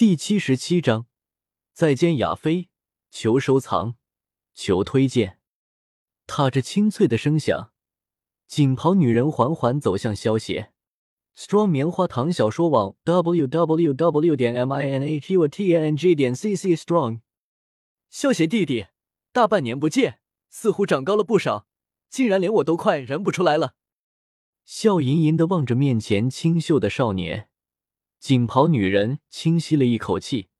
[0.00, 1.04] 第七十七章，
[1.74, 2.70] 再见亚飞，
[3.10, 3.96] 求收藏，
[4.54, 5.40] 求推荐。
[6.26, 7.72] 踏着清脆的声响，
[8.46, 10.72] 锦袍女人缓缓走向萧邪。
[11.36, 16.56] Strong 棉花糖小说网 w w w 点 m i n h u t n g 点 c
[16.56, 17.20] c strong。
[18.08, 18.86] 萧邪弟弟，
[19.32, 21.66] 大半年不见，似乎长高了不少，
[22.08, 23.74] 竟然连我都快认不出来了。
[24.64, 27.49] 笑吟吟的望着面前清秀的少年。
[28.20, 30.50] 锦袍女人轻吸了一口气，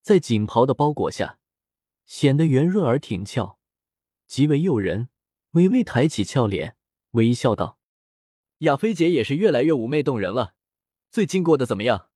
[0.00, 1.38] 在锦袍的包裹下，
[2.06, 3.58] 显得圆润而挺翘，
[4.26, 5.10] 极为诱人。
[5.50, 6.76] 微微抬起俏脸，
[7.12, 7.78] 微笑道
[8.60, 10.54] ：“亚菲姐也是越来越妩媚动人了，
[11.10, 12.08] 最近过得怎么样？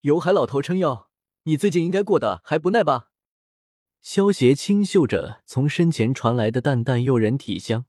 [0.00, 1.10] 有海老头撑腰，
[1.42, 3.10] 你最近应该过得还不赖吧？”
[4.02, 7.84] 萧邪清嗅着从身前传来的淡淡诱人体香，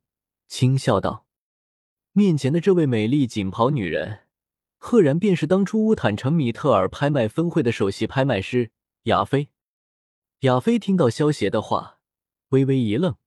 [0.47, 1.27] 轻笑道
[2.13, 4.21] ：“面前的这位美丽锦袍女人。”
[4.81, 8.71] 赫然便是当初乌坦城米特尔拍卖分会的首席拍卖师
[9.03, 9.49] 亚飞。
[10.39, 11.99] 亚飞听到萧邪的话，
[12.49, 13.17] 微微一愣，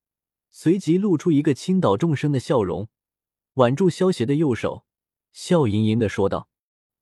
[0.50, 2.88] 随即露出一个倾倒众生的笑容，
[3.54, 4.86] 挽住萧邪的右手，
[5.30, 6.48] 笑盈盈的说道：“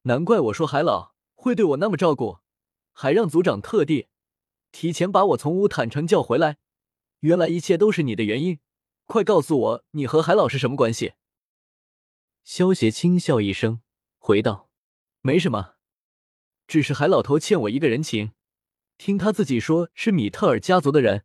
[0.03, 2.39] 难怪我说海老会对我那么照顾，
[2.93, 4.09] 还让族长特地
[4.73, 6.59] 提前把我从乌坦城叫回来。
[7.21, 8.59] 原来一切都是你的原因，
[9.07, 11.13] 快告诉我，你和海老是什么关系？”
[12.43, 13.81] 萧邪轻笑一声。
[14.23, 14.69] 回道
[15.23, 15.77] ：“没什么，
[16.69, 18.33] 只是海老头欠我一个人情，
[18.99, 21.25] 听他自己说是米特尔家族的人，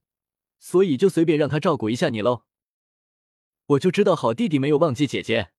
[0.60, 2.46] 所以就随便让他照顾一下你喽。
[3.68, 5.52] 我就知道好弟弟没有忘记姐姐。”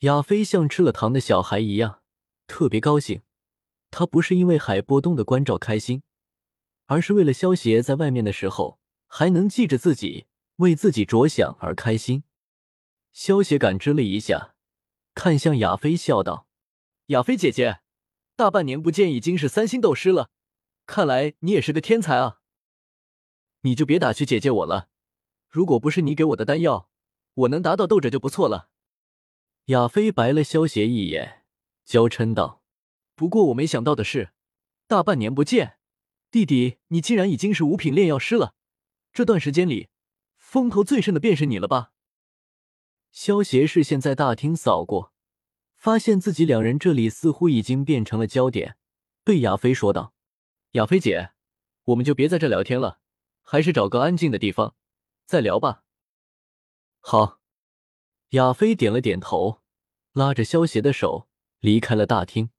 [0.00, 2.02] 亚飞像吃了糖的小孩一样，
[2.46, 3.22] 特别高兴。
[3.90, 6.02] 他不是因为海波东的关照开心，
[6.84, 12.24] 而是为了萧邪在外面的时候还能记着自己，为自己着想而开心。
[13.12, 14.53] 萧邪感知了一下。
[15.14, 16.48] 看向亚飞，笑道
[17.06, 17.80] ：“亚飞姐姐，
[18.34, 20.30] 大半年不见，已经是三星斗师了。
[20.86, 22.40] 看来你也是个天才啊！
[23.60, 24.88] 你就别打趣姐姐我了。
[25.48, 26.90] 如果不是你给我的丹药，
[27.34, 28.68] 我能达到斗者就不错了。”
[29.66, 31.44] 亚飞白了萧邪一眼，
[31.84, 32.62] 娇嗔道
[33.14, 34.32] ：“不过我没想到的是，
[34.86, 35.78] 大半年不见，
[36.30, 38.54] 弟弟你竟然已经是五品炼药师了。
[39.12, 39.88] 这段时间里，
[40.36, 41.92] 风头最盛的便是你了吧？”
[43.14, 45.12] 萧协视线在大厅扫过，
[45.76, 48.76] 发现自己两人这里似乎已经变成了焦点，
[49.24, 50.12] 对亚飞说道
[50.74, 51.30] ：“亚飞姐，
[51.84, 52.98] 我们就别在这聊天了，
[53.40, 54.74] 还是找个安静的地方
[55.26, 55.84] 再聊吧。”
[56.98, 57.38] 好，
[58.30, 59.60] 亚飞点了点头，
[60.12, 61.28] 拉着萧协的手
[61.60, 62.50] 离开了大厅。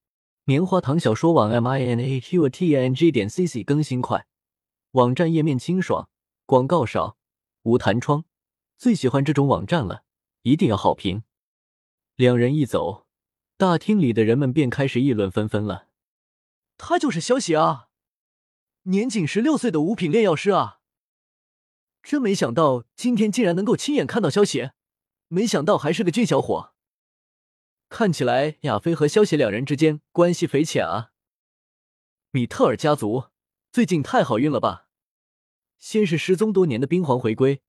[0.46, 4.26] 棉花糖小说网 m i n a q t n g 点 c c 更新快，
[4.92, 6.10] 网站页面清爽，
[6.46, 7.18] 广告少，
[7.64, 8.24] 无弹窗，
[8.78, 10.05] 最喜欢这种网站了。
[10.46, 11.24] 一定要好评。
[12.16, 13.08] 两人一走，
[13.58, 15.88] 大厅里的人们便开始议论纷纷了。
[16.78, 17.88] 他就是萧邪啊，
[18.84, 20.82] 年仅十六岁的五品炼药师啊！
[22.04, 24.76] 真没想到今天竟然能够亲眼看到萧邪，
[25.30, 26.76] 没想到还是个俊小伙。
[27.90, 31.10] 看起来亚飞和萧邪两人之间关系匪浅啊。
[32.30, 33.30] 米特尔家族
[33.72, 34.90] 最近太好运了吧？
[35.80, 37.64] 先是失踪多年的冰皇回归。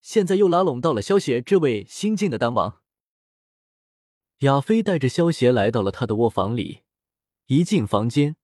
[0.00, 2.80] 现在又拉拢到了萧协这位新晋的丹王。
[4.38, 6.82] 亚飞带着萧协来到了他的卧房里，
[7.46, 8.36] 一进房间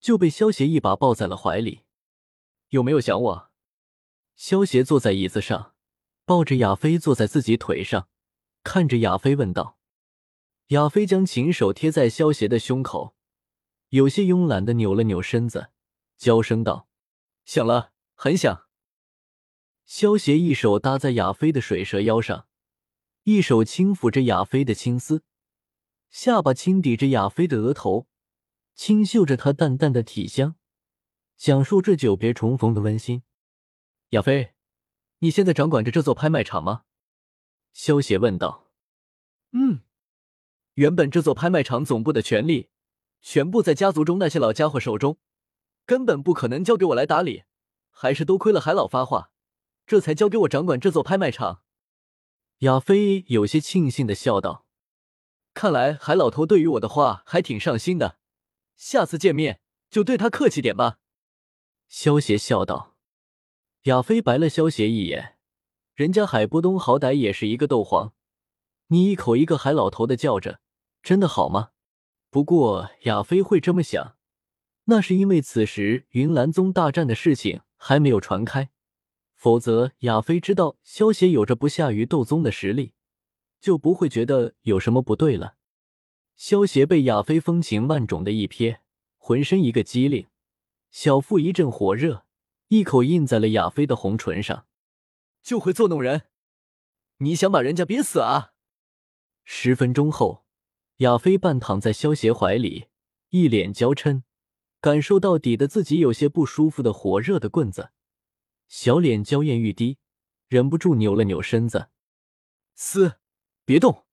[0.00, 1.82] 就被萧协一把抱在了怀里。
[2.70, 3.50] 有没有想我？
[4.34, 5.74] 萧协坐在椅子上，
[6.24, 8.08] 抱着亚飞坐在自己腿上，
[8.64, 9.78] 看着亚飞问道。
[10.68, 13.14] 亚飞将琴手贴在萧协的胸口，
[13.90, 15.68] 有些慵懒的扭了扭身子，
[16.16, 16.88] 娇声道
[17.44, 18.61] ：“想了，很想。”
[19.94, 22.46] 萧协一手搭在亚飞的水蛇腰上，
[23.24, 25.22] 一手轻抚着亚飞的青丝，
[26.08, 28.06] 下巴轻抵着亚飞的额头，
[28.74, 30.56] 轻嗅着她淡淡的体香，
[31.36, 33.22] 讲述这久别重逢的温馨。
[34.12, 34.54] 亚飞，
[35.18, 36.84] 你现在掌管着这座拍卖场吗？
[37.74, 38.70] 萧协问道。
[39.50, 39.82] 嗯，
[40.72, 42.70] 原本这座拍卖场总部的权力
[43.20, 45.18] 全部在家族中那些老家伙手中，
[45.84, 47.42] 根本不可能交给我来打理，
[47.90, 49.28] 还是多亏了海老发话。
[49.86, 51.62] 这才交给我掌管这座拍卖场。
[52.58, 54.64] 亚飞有些庆幸的笑道
[55.54, 58.18] ：“看来海老头对于我的话还挺上心的，
[58.76, 60.98] 下次见面就对他客气点吧。”
[61.88, 62.96] 萧邪笑道。
[63.82, 65.36] 亚飞白了萧邪一眼
[65.94, 68.14] ：“人家海波东好歹也是一个斗皇，
[68.86, 70.60] 你一口一个海老头的叫着，
[71.02, 71.70] 真的好吗？”
[72.30, 74.16] 不过亚飞会这么想，
[74.84, 78.70] 那是因为此时云岚宗大战的事情还没有传开。
[79.42, 82.92] 否则，亚飞知道萧协有着不下于斗宗的实力，
[83.60, 85.56] 就不会觉得有什么不对了。
[86.36, 88.78] 萧协被亚飞风情万种的一瞥，
[89.16, 90.28] 浑身一个机灵，
[90.92, 92.24] 小腹一阵火热，
[92.68, 94.66] 一口印在了亚飞的红唇上。
[95.42, 96.22] 就会作弄人，
[97.16, 98.52] 你想把人家憋死啊？
[99.42, 100.44] 十分钟后，
[100.98, 102.86] 亚飞半躺在萧邪怀里，
[103.30, 104.22] 一脸娇嗔，
[104.80, 107.90] 感受到抵得自己有些不舒服的火热的棍子，
[108.72, 109.98] 小脸娇艳欲滴，
[110.48, 111.90] 忍不住扭了扭身子。
[112.74, 113.20] 嘶，
[113.66, 114.06] 别动！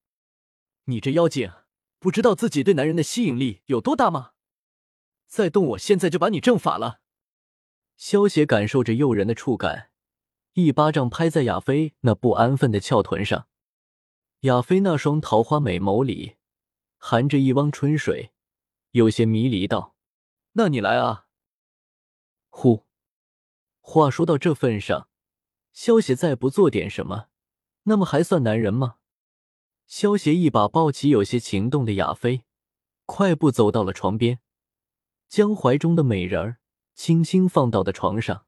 [0.84, 1.50] 你这妖精，
[1.98, 4.34] 不知道自己对男人的吸引力有多大吗？
[5.28, 7.00] 再动，我现在就把你正法了！
[7.96, 9.92] 萧邪感受着诱人的触感。
[10.52, 13.48] 一巴掌拍在亚飞那不安分的翘臀上，
[14.42, 16.36] 亚飞那双桃花美眸里
[16.98, 18.34] 含着一汪春水，
[18.92, 19.96] 有些迷离道
[20.52, 21.28] ：“那你来啊！”
[22.52, 22.89] 呼，
[23.82, 25.10] 话说到这份上，
[25.72, 27.28] 萧邪再不做点什么，
[27.84, 28.98] 那么还算男人吗？
[29.88, 32.44] 萧邪一把抱起有些情动的亚飞，
[33.06, 34.40] 快步走到了床边，
[35.28, 36.58] 将怀中的美人儿
[36.94, 38.46] 轻轻放到了床上，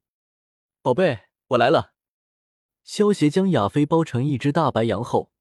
[0.82, 1.94] 宝贝，我来了。
[2.84, 5.32] 萧协将亚飞包成一只大白羊后，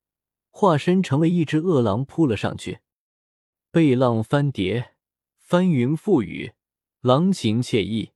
[0.51, 2.81] 化身成为一只饿狼扑了上去。
[3.71, 4.95] 背浪翻叠，
[5.39, 6.53] 翻云覆雨，
[7.01, 8.13] 郎情妾意，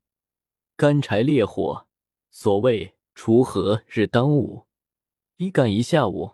[0.77, 1.87] 干柴烈火。
[2.31, 4.67] 所谓锄禾日当午，
[5.37, 6.33] 一干一下午。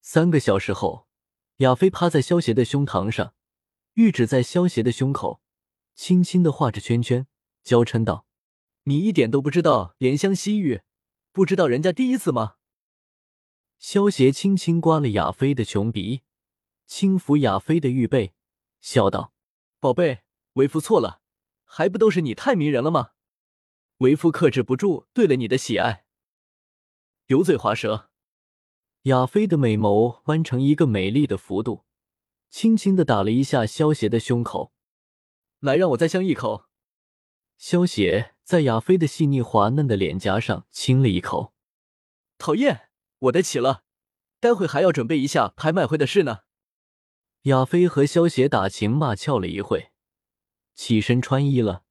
[0.00, 1.08] 三个小时后，
[1.56, 3.34] 亚飞趴在萧协的胸膛上，
[3.94, 5.40] 玉指在萧协的胸口
[5.96, 7.26] 轻轻的画着圈圈，
[7.64, 8.26] 娇嗔道
[8.84, 10.82] ：“你一点都不知道怜香惜玉。”
[11.32, 12.54] 不知道人家第一次吗？
[13.78, 16.22] 萧邪轻轻刮了亚飞的穷鼻，
[16.86, 18.34] 轻抚亚飞的玉背，
[18.80, 19.34] 笑道
[19.80, 20.20] ：“宝贝，
[20.52, 21.20] 为夫错了，
[21.64, 23.10] 还不都是你太迷人了吗？
[23.98, 26.04] 为夫克制不住对了你的喜爱。”
[27.26, 28.10] 油嘴滑舌。
[29.02, 31.84] 亚飞的美眸弯成一个美丽的弧度，
[32.50, 34.72] 轻轻的打了一下萧邪的胸口。
[35.60, 36.66] 来，让我再香一口。
[37.56, 38.32] 萧邪。
[38.46, 41.52] 在亚飞的细腻滑嫩的脸颊上亲了一口，
[42.38, 43.82] 讨厌，我得起了，
[44.38, 46.42] 待会还要准备一下拍卖会的事呢。
[47.42, 49.90] 亚飞和萧邪打情骂俏了一会，
[50.76, 51.82] 起身穿衣了，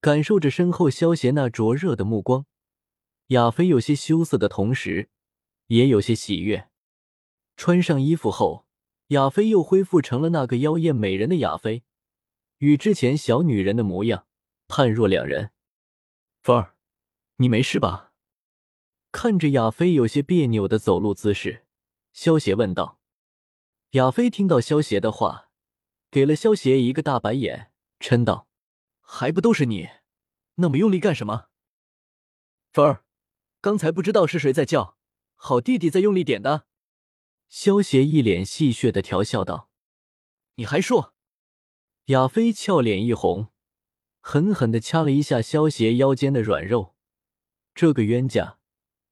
[0.00, 2.46] 感受着身后萧邪那灼热的目光，
[3.28, 5.10] 亚飞有些羞涩的同时，
[5.66, 6.70] 也有些喜悦。
[7.56, 8.66] 穿上衣服后，
[9.08, 11.84] 亚飞又恢复成了那个妖艳美人的亚飞，
[12.58, 14.26] 与之前小女人的模样
[14.68, 15.50] 判若两人。
[16.42, 16.74] 凤儿，
[17.36, 18.12] 你没事吧？
[19.12, 21.66] 看着亚飞有些别扭的走路姿势，
[22.14, 22.98] 萧邪问道。
[23.90, 25.50] 亚飞听到萧邪的话，
[26.10, 28.48] 给了萧邪一个大白眼，嗔道
[29.12, 29.88] ：“还不都是你，
[30.54, 31.48] 那么用力干什么？”
[32.72, 33.04] 风儿，
[33.60, 34.96] 刚才不知道是谁在叫，
[35.34, 36.66] 好弟弟在用力点的。
[37.48, 39.68] 萧邪一脸戏谑的调笑道
[40.54, 41.14] ：“你还说？”
[42.06, 43.48] 亚飞俏脸一红。
[44.20, 46.94] 狠狠的掐了一下萧邪腰间的软肉，
[47.74, 48.58] 这个冤家，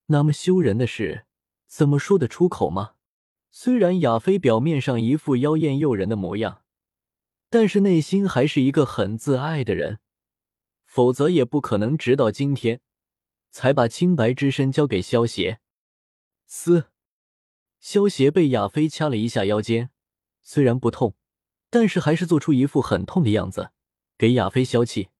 [0.07, 1.27] 那么羞人的事，
[1.67, 2.95] 怎么说得出口吗？
[3.51, 6.63] 虽然亚飞表面上一副妖艳诱人的模样，
[7.51, 10.01] 但是内心还是一个很自爱的人，
[10.85, 12.81] 否则也不可能直到今天
[13.51, 15.61] 才把清白之身交给萧邪。
[16.47, 16.91] 嘶，
[17.81, 19.91] 萧邪被亚飞掐了一下腰间，
[20.43, 21.15] 虽然不痛，
[21.71, 23.73] 但是还是做出一副很痛的样子。
[24.19, 25.11] 给亚飞消气，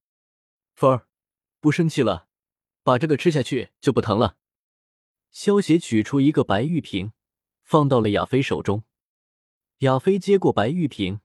[0.75, 1.07] 凤儿，
[1.61, 2.27] 不生气了，
[2.83, 4.37] 把这个吃下去就不疼了。
[5.31, 7.13] 萧邪取出一个白玉瓶，
[7.63, 8.83] 放到了亚飞手中。
[9.79, 11.21] 亚飞接过白玉瓶，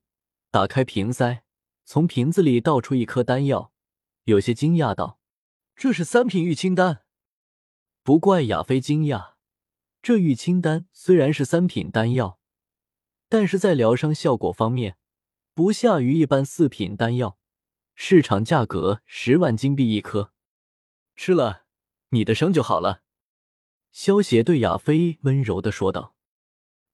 [0.53, 1.43] 打开瓶塞，
[1.83, 3.74] 从瓶子里倒出一颗丹药，
[4.25, 5.19] 有些惊讶道
[5.75, 7.05] ：“这是三品玉清丹。”
[8.03, 9.33] 不怪亚飞惊讶，
[10.03, 12.39] 这玉清丹虽然是三品丹药，
[13.27, 14.98] 但是在疗伤效果方面，
[15.55, 17.39] 不下于一般四品丹药。
[17.95, 20.33] 市场价格十万金币一颗，
[21.15, 21.63] 吃了
[22.10, 23.01] 你的伤就好了。
[23.91, 26.15] 萧邪对亚飞温柔的说道。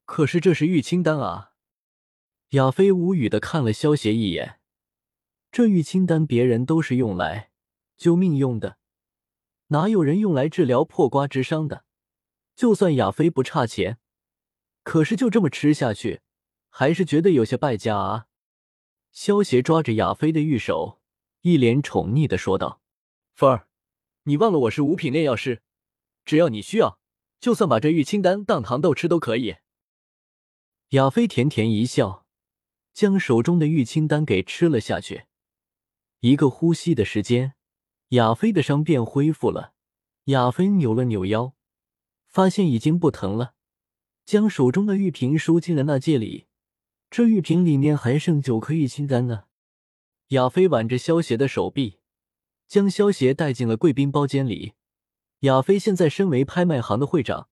[0.06, 1.49] 可是这是玉清丹啊！
[2.50, 4.60] 亚飞无语的看了萧邪一眼。
[5.52, 7.52] 这玉清丹别人都是用来
[7.96, 8.78] 救命用的，
[9.68, 11.86] 哪有人用来治疗破瓜之伤的？
[12.56, 14.00] 就算亚飞不差钱，
[14.84, 16.22] 可是就这么吃下去，
[16.70, 18.26] 还是觉得有些败家啊。
[19.12, 21.00] 萧邪抓着亚飞的玉手，
[21.42, 22.82] 一脸宠溺的说道
[23.36, 23.68] ：“凤儿，
[24.24, 25.62] 你忘了我是五品炼药师，
[26.26, 27.00] 只要你需要，
[27.40, 29.58] 就算把这玉清丹当糖豆吃都可以。”
[30.90, 32.26] 亚飞甜甜一笑，
[32.94, 35.26] 将手中的玉清丹给吃了下去。
[36.22, 37.54] 一个呼吸的时间
[38.10, 39.74] 亚飞的伤便恢复了。
[40.30, 41.56] 亚飞扭了扭腰
[42.28, 43.56] 发现已经不疼了
[44.26, 46.46] 将手中的玉瓶收进了那戒里。
[47.10, 49.46] 这玉瓶里面还剩九颗玉清丹呢。
[50.30, 51.98] 亚飞挽着萧邪的手臂
[52.68, 54.74] 将萧邪带进了贵宾包间里。
[55.40, 57.50] 亚飞现在身为拍卖行的会长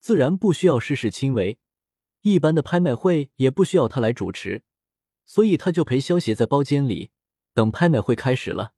[0.00, 1.58] 自然不需要事事亲为
[2.22, 4.64] 一般的拍卖会也不需要他来主持
[5.28, 7.10] 所以他就陪萧邪在包间里
[7.52, 8.72] 等拍卖会开始了。